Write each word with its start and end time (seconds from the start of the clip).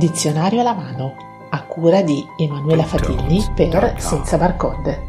Dizionario 0.00 0.60
alla 0.60 0.72
mano, 0.72 1.14
a 1.50 1.60
cura 1.64 2.00
di 2.00 2.26
Emanuela 2.38 2.84
Fatilli 2.84 3.44
per 3.54 3.96
Senza 3.98 4.38
Barcode. 4.38 5.08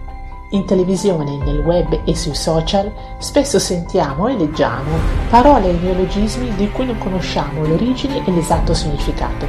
In 0.50 0.66
televisione, 0.66 1.38
nel 1.38 1.60
web 1.60 2.02
e 2.04 2.14
sui 2.14 2.36
social 2.36 2.91
spesso 3.18 3.57
sentiamo 3.57 4.27
e 4.27 4.36
leggiamo 4.36 4.98
parole 5.30 5.70
e 5.70 5.80
neologismi 5.82 6.54
di 6.55 6.70
cui 6.71 6.88
non 6.88 6.98
conosciamo 6.98 7.66
l'origine 7.66 8.25
e 8.25 8.32
l'esatto 8.32 8.73
significato. 8.73 9.48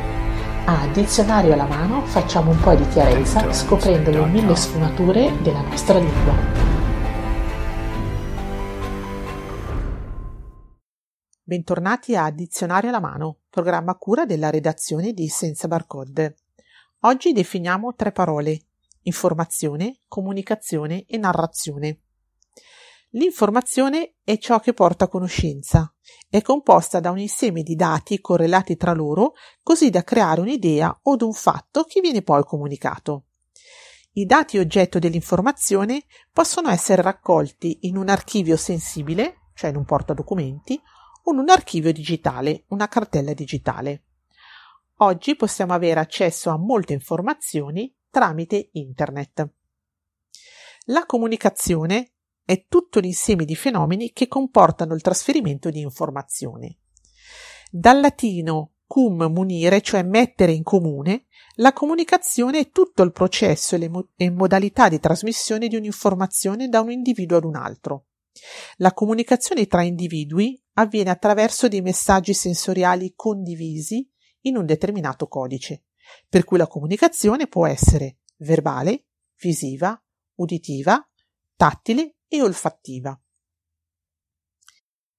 A 0.66 0.86
Dizionario 0.92 1.54
alla 1.54 1.66
mano 1.66 2.02
facciamo 2.04 2.52
un 2.52 2.60
po' 2.60 2.74
di 2.74 2.86
chiarezza 2.86 3.52
scoprendo 3.52 4.12
le 4.12 4.24
mille 4.26 4.54
sfumature 4.54 5.32
della 5.42 5.62
nostra 5.62 5.98
lingua. 5.98 6.61
Bentornati 11.44 12.14
a 12.14 12.30
Dizionario 12.30 12.90
alla 12.90 13.00
mano, 13.00 13.40
programma 13.50 13.96
cura 13.96 14.24
della 14.24 14.48
redazione 14.48 15.12
di 15.12 15.26
Senza 15.26 15.66
Barcode. 15.66 16.36
Oggi 17.00 17.32
definiamo 17.32 17.96
tre 17.96 18.12
parole: 18.12 18.66
informazione, 19.02 19.98
comunicazione 20.06 21.04
e 21.04 21.16
narrazione. 21.16 22.02
L'informazione 23.10 24.18
è 24.22 24.38
ciò 24.38 24.60
che 24.60 24.72
porta 24.72 25.06
a 25.06 25.08
conoscenza. 25.08 25.92
È 26.28 26.40
composta 26.42 27.00
da 27.00 27.10
un 27.10 27.18
insieme 27.18 27.64
di 27.64 27.74
dati 27.74 28.20
correlati 28.20 28.76
tra 28.76 28.92
loro, 28.92 29.32
così 29.64 29.90
da 29.90 30.04
creare 30.04 30.40
un'idea 30.40 30.96
o 31.02 31.16
un 31.18 31.32
fatto 31.32 31.82
che 31.82 32.00
viene 32.00 32.22
poi 32.22 32.44
comunicato. 32.44 33.24
I 34.12 34.26
dati 34.26 34.58
oggetto 34.58 35.00
dell'informazione 35.00 36.04
possono 36.32 36.68
essere 36.70 37.02
raccolti 37.02 37.78
in 37.80 37.96
un 37.96 38.10
archivio 38.10 38.56
sensibile, 38.56 39.48
cioè 39.54 39.70
in 39.70 39.76
un 39.76 39.84
portadocumenti, 39.84 40.80
in 41.30 41.38
un 41.38 41.48
archivio 41.48 41.92
digitale, 41.92 42.64
una 42.68 42.88
cartella 42.88 43.32
digitale. 43.32 44.04
Oggi 44.98 45.36
possiamo 45.36 45.72
avere 45.72 46.00
accesso 46.00 46.50
a 46.50 46.58
molte 46.58 46.92
informazioni 46.92 47.94
tramite 48.10 48.70
Internet. 48.72 49.48
La 50.86 51.06
comunicazione 51.06 52.12
è 52.44 52.66
tutto 52.68 53.00
l'insieme 53.00 53.44
di 53.44 53.56
fenomeni 53.56 54.12
che 54.12 54.28
comportano 54.28 54.94
il 54.94 55.00
trasferimento 55.00 55.70
di 55.70 55.80
informazioni. 55.80 56.76
Dal 57.70 58.00
latino 58.00 58.72
cum 58.86 59.26
munire, 59.32 59.80
cioè 59.80 60.02
mettere 60.02 60.52
in 60.52 60.62
comune, 60.62 61.24
la 61.56 61.72
comunicazione 61.72 62.58
è 62.58 62.70
tutto 62.70 63.02
il 63.02 63.12
processo 63.12 63.74
e 63.74 63.78
le 63.78 63.88
mo- 63.88 64.08
e 64.16 64.28
modalità 64.30 64.90
di 64.90 65.00
trasmissione 65.00 65.68
di 65.68 65.76
un'informazione 65.76 66.68
da 66.68 66.80
un 66.80 66.90
individuo 66.90 67.38
ad 67.38 67.44
un 67.44 67.56
altro. 67.56 68.08
La 68.76 68.92
comunicazione 68.92 69.66
tra 69.66 69.82
individui 69.82 70.61
avviene 70.74 71.10
attraverso 71.10 71.68
dei 71.68 71.80
messaggi 71.80 72.34
sensoriali 72.34 73.12
condivisi 73.14 74.08
in 74.42 74.56
un 74.56 74.66
determinato 74.66 75.28
codice, 75.28 75.84
per 76.28 76.44
cui 76.44 76.58
la 76.58 76.66
comunicazione 76.66 77.46
può 77.46 77.66
essere 77.66 78.18
verbale, 78.38 79.06
visiva, 79.38 80.00
uditiva, 80.36 81.06
tattile 81.56 82.16
e 82.28 82.42
olfattiva. 82.42 83.16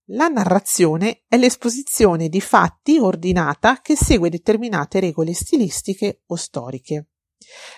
La 0.07 0.27
narrazione 0.27 1.23
è 1.27 1.37
l'esposizione 1.37 2.27
di 2.27 2.41
fatti 2.41 2.97
ordinata 2.97 3.79
che 3.79 3.95
segue 3.95 4.29
determinate 4.29 4.99
regole 4.99 5.33
stilistiche 5.33 6.23
o 6.27 6.35
storiche. 6.35 7.12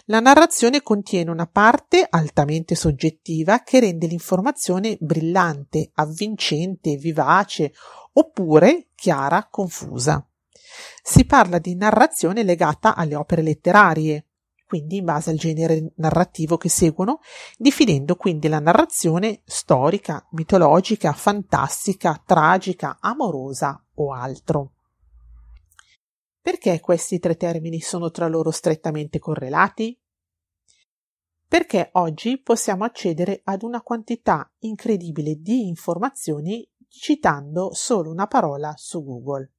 La 0.05 0.19
narrazione 0.19 0.81
contiene 0.81 1.31
una 1.31 1.47
parte 1.47 2.05
altamente 2.09 2.75
soggettiva 2.75 3.61
che 3.63 3.79
rende 3.79 4.07
l'informazione 4.07 4.97
brillante, 4.99 5.91
avvincente, 5.93 6.95
vivace 6.95 7.73
oppure 8.13 8.87
chiara, 8.95 9.47
confusa. 9.49 10.25
Si 11.01 11.25
parla 11.25 11.59
di 11.59 11.75
narrazione 11.75 12.43
legata 12.43 12.95
alle 12.95 13.15
opere 13.15 13.41
letterarie, 13.41 14.25
quindi 14.65 14.97
in 14.97 15.05
base 15.05 15.29
al 15.29 15.37
genere 15.37 15.91
narrativo 15.97 16.57
che 16.57 16.69
seguono, 16.69 17.19
definendo 17.57 18.15
quindi 18.15 18.47
la 18.47 18.59
narrazione 18.59 19.41
storica, 19.45 20.25
mitologica, 20.31 21.13
fantastica, 21.13 22.21
tragica, 22.25 22.97
amorosa 22.99 23.81
o 23.95 24.11
altro. 24.11 24.74
Perché 26.45 26.79
questi 26.79 27.17
tre 27.17 27.37
termini 27.37 27.81
sono 27.81 28.11
tra 28.11 28.27
loro 28.27 28.51
strettamente 28.51 29.17
correlati? 29.17 29.99
Perché 31.47 31.89
oggi 31.93 32.39
possiamo 32.39 32.83
accedere 32.83 33.41
ad 33.45 33.63
una 33.63 33.81
quantità 33.81 34.53
incredibile 34.59 35.41
di 35.41 35.65
informazioni 35.65 36.63
citando 36.87 37.73
solo 37.73 38.11
una 38.11 38.27
parola 38.27 38.75
su 38.77 39.03
Google. 39.03 39.53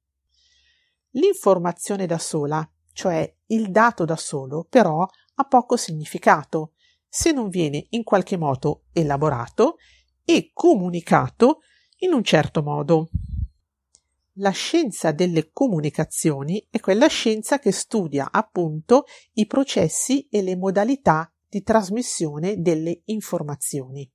L'informazione 1.09 2.05
da 2.05 2.17
sola, 2.17 2.65
cioè 2.93 3.35
il 3.47 3.69
dato 3.69 4.05
da 4.05 4.15
solo, 4.15 4.65
però 4.69 5.05
ha 5.35 5.43
poco 5.43 5.75
significato 5.75 6.71
se 7.05 7.33
non 7.33 7.49
viene 7.49 7.85
in 7.89 8.05
qualche 8.05 8.37
modo 8.37 8.83
elaborato 8.93 9.75
e 10.23 10.51
comunicato 10.53 11.59
in 11.97 12.13
un 12.13 12.23
certo 12.23 12.63
modo. 12.63 13.09
La 14.39 14.51
scienza 14.51 15.11
delle 15.11 15.51
comunicazioni 15.51 16.67
è 16.69 16.79
quella 16.79 17.07
scienza 17.07 17.57
che 17.57 17.71
studia 17.71 18.29
appunto 18.31 19.05
i 19.33 19.47
processi 19.47 20.27
e 20.29 20.43
le 20.43 20.55
modalità 20.55 21.33
di 21.47 21.63
trasmissione 21.63 22.61
delle 22.61 23.01
informazioni. 23.05 24.07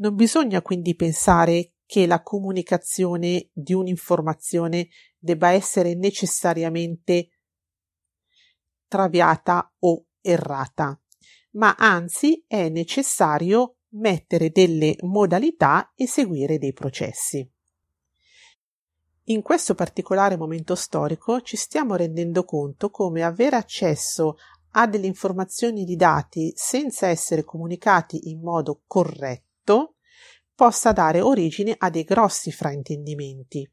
Non 0.00 0.14
bisogna 0.14 0.60
quindi 0.60 0.94
pensare 0.94 1.76
che 1.86 2.06
la 2.06 2.22
comunicazione 2.22 3.48
di 3.54 3.72
un'informazione 3.72 4.88
debba 5.16 5.48
essere 5.48 5.94
necessariamente 5.94 7.30
traviata 8.86 9.72
o 9.78 10.08
errata, 10.20 11.00
ma 11.52 11.74
anzi 11.78 12.44
è 12.46 12.68
necessario 12.68 13.78
mettere 13.94 14.50
delle 14.50 14.94
modalità 15.00 15.92
e 15.94 16.06
seguire 16.06 16.58
dei 16.58 16.74
processi. 16.74 17.50
In 19.28 19.42
questo 19.42 19.74
particolare 19.74 20.36
momento 20.36 20.76
storico 20.76 21.40
ci 21.40 21.56
stiamo 21.56 21.96
rendendo 21.96 22.44
conto 22.44 22.90
come 22.90 23.24
avere 23.24 23.56
accesso 23.56 24.36
a 24.72 24.86
delle 24.86 25.06
informazioni 25.06 25.84
di 25.84 25.96
dati 25.96 26.52
senza 26.54 27.08
essere 27.08 27.42
comunicati 27.42 28.30
in 28.30 28.40
modo 28.40 28.82
corretto 28.86 29.96
possa 30.54 30.92
dare 30.92 31.20
origine 31.20 31.74
a 31.76 31.90
dei 31.90 32.04
grossi 32.04 32.52
fraintendimenti. 32.52 33.68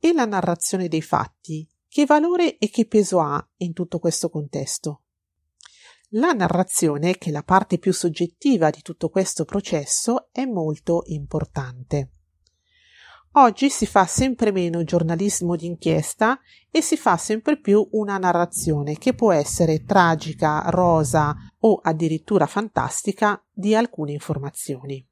E 0.00 0.12
la 0.12 0.24
narrazione 0.24 0.88
dei 0.88 1.02
fatti, 1.02 1.68
che 1.86 2.04
valore 2.04 2.58
e 2.58 2.68
che 2.68 2.86
peso 2.86 3.20
ha 3.20 3.48
in 3.58 3.72
tutto 3.72 4.00
questo 4.00 4.28
contesto? 4.28 5.02
La 6.14 6.32
narrazione, 6.32 7.16
che 7.16 7.28
è 7.28 7.32
la 7.32 7.44
parte 7.44 7.78
più 7.78 7.92
soggettiva 7.92 8.70
di 8.70 8.82
tutto 8.82 9.08
questo 9.08 9.44
processo, 9.44 10.30
è 10.32 10.44
molto 10.44 11.02
importante. 11.06 12.10
Oggi 13.36 13.70
si 13.70 13.86
fa 13.86 14.04
sempre 14.04 14.52
meno 14.52 14.84
giornalismo 14.84 15.56
d'inchiesta 15.56 16.38
e 16.70 16.82
si 16.82 16.98
fa 16.98 17.16
sempre 17.16 17.58
più 17.58 17.88
una 17.92 18.18
narrazione 18.18 18.98
che 18.98 19.14
può 19.14 19.32
essere 19.32 19.84
tragica, 19.86 20.64
rosa 20.66 21.34
o 21.60 21.80
addirittura 21.82 22.44
fantastica 22.44 23.42
di 23.50 23.74
alcune 23.74 24.12
informazioni. 24.12 25.02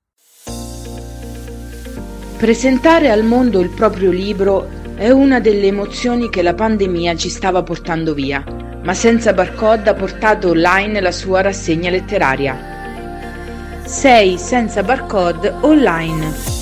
Presentare 2.37 3.11
al 3.11 3.25
mondo 3.25 3.59
il 3.61 3.71
proprio 3.71 4.11
libro 4.11 4.69
è 4.97 5.09
una 5.09 5.41
delle 5.41 5.69
emozioni 5.69 6.29
che 6.29 6.43
la 6.43 6.53
pandemia 6.53 7.17
ci 7.17 7.31
stava 7.31 7.63
portando 7.63 8.13
via, 8.13 8.45
ma 8.83 8.93
senza 8.93 9.33
barcode 9.33 9.89
ha 9.89 9.95
portato 9.95 10.51
online 10.51 11.01
la 11.01 11.13
sua 11.13 11.41
rassegna 11.41 11.89
letteraria. 11.89 12.69
6 13.83 14.37
senza 14.37 14.83
barcode 14.83 15.49
online 15.63 16.60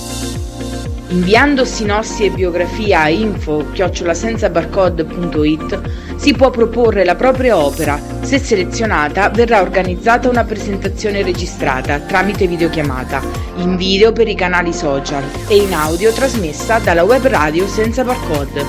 Inviando 1.11 1.65
sinossi 1.65 2.27
e 2.27 2.31
biografia 2.31 3.01
a 3.01 3.09
info-senzabarcode.it 3.09 5.81
si 6.17 6.35
può 6.35 6.51
proporre 6.51 7.03
la 7.03 7.15
propria 7.15 7.57
opera. 7.57 7.99
Se 8.21 8.39
selezionata 8.39 9.31
verrà 9.31 9.63
organizzata 9.63 10.29
una 10.29 10.45
presentazione 10.45 11.23
registrata 11.23 11.99
tramite 12.01 12.47
videochiamata, 12.47 13.23
in 13.57 13.77
video 13.77 14.13
per 14.13 14.29
i 14.29 14.35
canali 14.35 14.75
social 14.75 15.25
e 15.49 15.57
in 15.57 15.73
audio 15.73 16.13
trasmessa 16.13 16.79
dalla 16.79 17.05
web 17.05 17.27
radio 17.27 17.67
Senza 17.67 18.05
Barcode. 18.05 18.67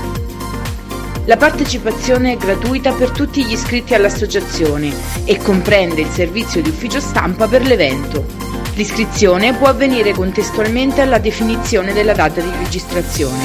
La 1.25 1.35
partecipazione 1.35 2.31
è 2.31 2.37
gratuita 2.37 2.93
per 2.93 3.11
tutti 3.11 3.43
gli 3.43 3.51
iscritti 3.51 3.93
all'associazione 3.93 4.93
e 5.25 5.37
comprende 5.39 5.99
il 5.99 6.09
servizio 6.09 6.61
di 6.61 6.69
ufficio 6.69 7.01
stampa 7.01 7.47
per 7.47 7.63
l'evento. 7.63 8.48
L'iscrizione 8.79 9.53
può 9.57 9.67
avvenire 9.67 10.13
contestualmente 10.13 11.01
alla 11.01 11.17
definizione 11.17 11.91
della 11.91 12.13
data 12.13 12.39
di 12.39 12.49
registrazione. 12.63 13.43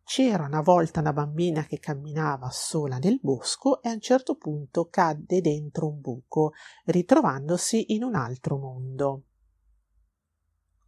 C'era 0.08 0.46
una 0.46 0.62
volta 0.62 1.00
una 1.00 1.12
bambina 1.12 1.66
che 1.66 1.78
camminava 1.78 2.48
sola 2.48 2.96
nel 2.96 3.18
bosco 3.20 3.82
e 3.82 3.90
a 3.90 3.92
un 3.92 4.00
certo 4.00 4.36
punto 4.36 4.88
cadde 4.88 5.42
dentro 5.42 5.86
un 5.86 6.00
buco, 6.00 6.52
ritrovandosi 6.86 7.92
in 7.92 8.04
un 8.04 8.14
altro 8.14 8.56
mondo. 8.56 9.24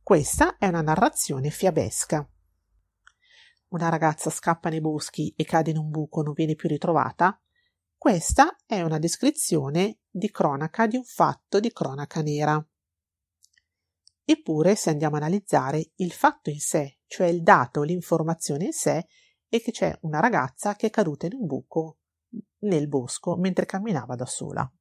Questa 0.02 0.56
è 0.56 0.69
una 0.69 0.81
narrazione 0.81 1.50
fiabesca. 1.50 2.26
Una 3.69 3.90
ragazza 3.90 4.31
scappa 4.31 4.70
nei 4.70 4.81
boschi 4.81 5.34
e 5.37 5.44
cade 5.44 5.69
in 5.69 5.76
un 5.76 5.90
buco, 5.90 6.22
non 6.22 6.32
viene 6.32 6.55
più 6.55 6.70
ritrovata. 6.70 7.38
Questa 7.99 8.56
è 8.64 8.81
una 8.81 8.99
descrizione 8.99 9.99
di 10.08 10.31
cronaca 10.31 10.87
di 10.87 10.96
un 10.96 11.05
fatto 11.05 11.61
di 11.61 11.70
cronaca 11.70 12.22
nera. 12.22 12.69
Eppure, 14.31 14.77
se 14.77 14.91
andiamo 14.91 15.17
a 15.17 15.19
analizzare 15.19 15.91
il 15.97 16.12
fatto 16.12 16.50
in 16.50 16.61
sé, 16.61 17.00
cioè 17.09 17.27
il 17.27 17.43
dato, 17.43 17.82
l'informazione 17.82 18.67
in 18.67 18.73
sé, 18.73 19.09
è 19.49 19.61
che 19.61 19.73
c'è 19.73 19.99
una 20.03 20.21
ragazza 20.21 20.77
che 20.77 20.87
è 20.87 20.91
caduta 20.91 21.27
in 21.27 21.32
un 21.35 21.47
buco 21.47 21.99
nel 22.59 22.87
bosco 22.87 23.37
mentre 23.37 23.67
camminava 23.67 24.15
da 24.15 24.27
sola. 24.27 24.73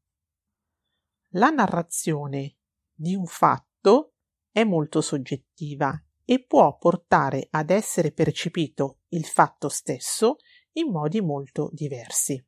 La 1.30 1.50
narrazione 1.50 2.58
di 2.94 3.16
un 3.16 3.26
fatto 3.26 4.18
è 4.52 4.64
molto 4.64 5.02
soggettiva 5.02 6.00
e 6.24 6.46
può 6.46 6.78
portare 6.78 7.48
ad 7.50 7.72
essere 7.72 8.12
percepito 8.12 9.00
il 9.08 9.26
fatto 9.26 9.68
stesso 9.68 10.36
in 10.74 10.92
modi 10.92 11.22
molto 11.22 11.72
diversi. 11.74 12.40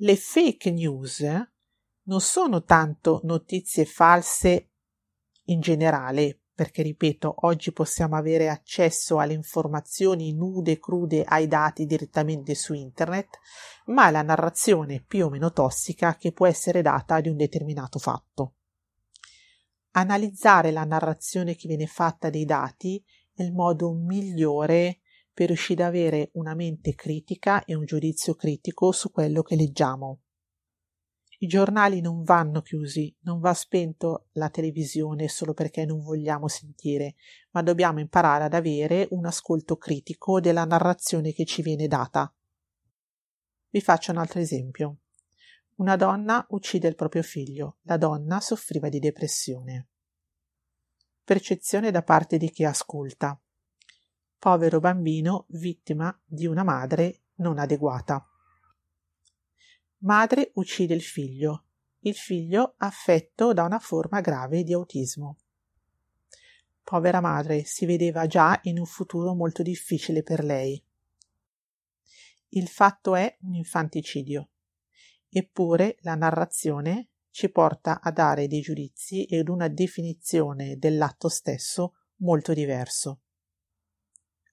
Le 0.00 0.16
fake 0.16 0.72
news 0.72 1.24
non 2.08 2.20
sono 2.20 2.64
tanto 2.64 3.20
notizie 3.22 3.84
false 3.84 4.67
in 5.50 5.60
generale, 5.60 6.40
perché 6.58 6.82
ripeto, 6.82 7.46
oggi 7.46 7.72
possiamo 7.72 8.16
avere 8.16 8.48
accesso 8.48 9.18
alle 9.18 9.32
informazioni 9.32 10.34
nude 10.34 10.78
crude 10.78 11.22
ai 11.22 11.46
dati 11.46 11.86
direttamente 11.86 12.54
su 12.54 12.74
internet, 12.74 13.38
ma 13.86 14.08
è 14.08 14.10
la 14.10 14.22
narrazione 14.22 15.04
più 15.06 15.26
o 15.26 15.30
meno 15.30 15.52
tossica 15.52 16.16
che 16.16 16.32
può 16.32 16.46
essere 16.46 16.82
data 16.82 17.20
di 17.20 17.28
un 17.28 17.36
determinato 17.36 17.98
fatto. 17.98 18.54
Analizzare 19.92 20.70
la 20.70 20.84
narrazione 20.84 21.54
che 21.54 21.68
viene 21.68 21.86
fatta 21.86 22.28
dei 22.28 22.44
dati 22.44 23.02
è 23.32 23.42
il 23.42 23.52
modo 23.52 23.92
migliore 23.92 24.98
per 25.32 25.46
riuscire 25.46 25.84
ad 25.84 25.88
avere 25.90 26.30
una 26.32 26.54
mente 26.54 26.94
critica 26.94 27.64
e 27.64 27.76
un 27.76 27.84
giudizio 27.84 28.34
critico 28.34 28.90
su 28.90 29.12
quello 29.12 29.42
che 29.42 29.54
leggiamo. 29.54 30.22
I 31.40 31.46
giornali 31.46 32.00
non 32.00 32.24
vanno 32.24 32.62
chiusi, 32.62 33.14
non 33.20 33.38
va 33.38 33.54
spento 33.54 34.26
la 34.32 34.50
televisione 34.50 35.28
solo 35.28 35.54
perché 35.54 35.84
non 35.84 36.02
vogliamo 36.02 36.48
sentire, 36.48 37.14
ma 37.52 37.62
dobbiamo 37.62 38.00
imparare 38.00 38.44
ad 38.44 38.54
avere 38.54 39.06
un 39.10 39.24
ascolto 39.24 39.76
critico 39.76 40.40
della 40.40 40.64
narrazione 40.64 41.32
che 41.32 41.44
ci 41.44 41.62
viene 41.62 41.86
data. 41.86 42.32
Vi 43.70 43.80
faccio 43.80 44.10
un 44.10 44.18
altro 44.18 44.40
esempio. 44.40 44.98
Una 45.76 45.94
donna 45.94 46.44
uccide 46.50 46.88
il 46.88 46.96
proprio 46.96 47.22
figlio. 47.22 47.78
La 47.82 47.96
donna 47.96 48.40
soffriva 48.40 48.88
di 48.88 48.98
depressione. 48.98 49.90
Percezione 51.22 51.92
da 51.92 52.02
parte 52.02 52.36
di 52.36 52.50
chi 52.50 52.64
ascolta. 52.64 53.40
Povero 54.36 54.80
bambino 54.80 55.46
vittima 55.50 56.16
di 56.24 56.46
una 56.46 56.64
madre 56.64 57.26
non 57.34 57.58
adeguata. 57.58 58.26
Madre 60.02 60.52
uccide 60.54 60.94
il 60.94 61.02
figlio. 61.02 61.64
Il 62.00 62.14
figlio 62.14 62.74
affetto 62.76 63.52
da 63.52 63.64
una 63.64 63.80
forma 63.80 64.20
grave 64.20 64.62
di 64.62 64.72
autismo. 64.72 65.38
Povera 66.84 67.20
madre 67.20 67.64
si 67.64 67.84
vedeva 67.84 68.28
già 68.28 68.60
in 68.62 68.78
un 68.78 68.86
futuro 68.86 69.34
molto 69.34 69.64
difficile 69.64 70.22
per 70.22 70.44
lei. 70.44 70.80
Il 72.50 72.68
fatto 72.68 73.16
è 73.16 73.36
un 73.40 73.54
infanticidio. 73.54 74.50
Eppure 75.28 75.96
la 76.02 76.14
narrazione 76.14 77.08
ci 77.30 77.50
porta 77.50 78.00
a 78.00 78.12
dare 78.12 78.46
dei 78.46 78.60
giudizi 78.60 79.24
ed 79.24 79.48
una 79.48 79.66
definizione 79.66 80.76
dell'atto 80.78 81.28
stesso 81.28 81.94
molto 82.18 82.52
diverso. 82.52 83.22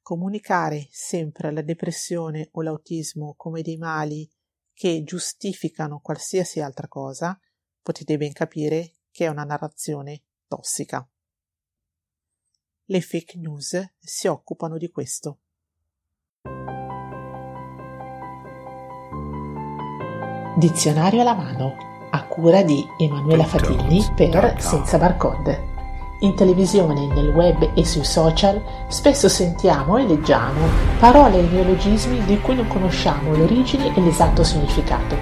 Comunicare 0.01 0.87
sempre 0.89 1.51
la 1.51 1.61
depressione 1.61 2.49
o 2.53 2.63
l'autismo 2.63 3.35
come 3.37 3.61
dei 3.61 3.77
mali 3.77 4.27
che 4.75 5.03
giustificano 5.03 5.99
qualsiasi 5.99 6.59
altra 6.59 6.87
cosa, 6.87 7.39
potete 7.81 8.17
ben 8.17 8.33
capire 8.33 8.91
che 9.09 9.25
è 9.25 9.29
una 9.29 9.45
narrazione 9.45 10.23
tossica. 10.47 11.07
Le 12.87 13.01
fake 13.01 13.39
news 13.39 13.95
si 13.97 14.27
occupano 14.27 14.77
di 14.77 14.91
questo. 14.91 15.39
Dizionario 20.57 21.21
alla 21.21 21.35
mano, 21.35 22.09
a 22.11 22.27
cura 22.27 22.61
di 22.61 22.83
Emanuela 22.99 23.45
Fatilli 23.45 24.01
per 24.15 24.61
Senza 24.61 24.97
Barcode. 24.97 25.74
In 26.19 26.33
televisione, 26.33 27.07
nel 27.07 27.27
web 27.29 27.71
e 27.73 27.83
sui 27.83 28.05
social 28.05 28.61
spesso 28.87 29.27
sentiamo 29.27 29.97
e 29.97 30.05
leggiamo 30.05 30.61
parole 30.97 31.39
e 31.39 31.41
neologismi 31.41 32.23
di 32.23 32.39
cui 32.39 32.55
non 32.55 32.67
conosciamo 32.67 33.33
le 33.33 33.43
origini 33.43 33.93
e 33.93 33.99
l'esatto 33.99 34.43
significato. 34.43 35.15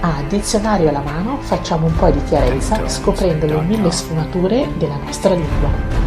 A 0.00 0.22
dizionario 0.28 0.88
alla 0.88 1.02
mano 1.02 1.36
facciamo 1.40 1.86
un 1.86 1.94
po' 1.94 2.10
di 2.10 2.24
chiarezza 2.24 2.88
scoprendo 2.88 3.46
le 3.46 3.60
mille 3.60 3.90
sfumature 3.90 4.68
della 4.78 4.96
nostra 4.96 5.34
lingua. 5.34 6.01